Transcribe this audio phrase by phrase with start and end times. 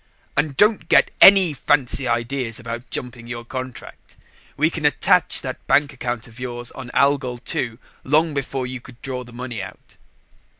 [0.35, 4.15] "And don't get any fancy ideas about jumping your contract.
[4.57, 8.99] We can attach that bank account of yours on Algol II long before you could
[9.03, 9.97] draw the money out."